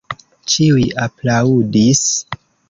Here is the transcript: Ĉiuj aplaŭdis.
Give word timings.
Ĉiuj 0.53 0.85
aplaŭdis. 1.03 2.03